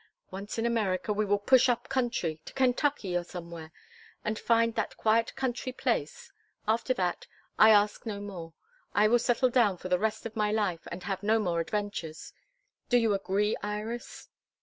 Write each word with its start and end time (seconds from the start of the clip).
Once 0.31 0.57
in 0.57 0.65
America 0.65 1.13
we 1.13 1.23
will 1.25 1.37
push 1.37 1.69
up 1.69 1.87
country 1.87 2.41
to 2.43 2.53
Kentucky 2.55 3.15
or 3.15 3.23
somewhere 3.23 3.71
and 4.25 4.39
find 4.39 4.73
that 4.73 4.97
quiet 4.97 5.35
country 5.35 5.71
place: 5.71 6.31
after 6.67 6.91
that 6.91 7.27
I 7.59 7.69
ask 7.69 8.03
no 8.03 8.19
more. 8.19 8.55
I 8.95 9.07
will 9.07 9.19
settle 9.19 9.51
down 9.51 9.77
for 9.77 9.89
the 9.89 9.99
rest 9.99 10.25
of 10.25 10.35
my 10.35 10.51
life, 10.51 10.87
and 10.91 11.03
have 11.03 11.21
no 11.21 11.37
more 11.37 11.59
adventures. 11.59 12.33
Do 12.89 12.97
you 12.97 13.13
agree, 13.13 13.55
Iris?" 13.61 14.27